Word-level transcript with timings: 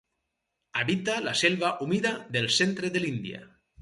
Habita 0.79 1.17
la 1.27 1.35
selva 1.41 1.69
humida 1.85 2.15
del 2.37 2.49
centre 2.57 2.93
de 2.97 3.05
l'Índia. 3.05 3.45